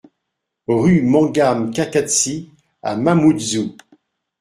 RUE 0.67 1.03
MANGA 1.03 1.53
M'KAKASSI 1.53 2.49
à 2.81 2.95
Mamoudzou 2.95 3.75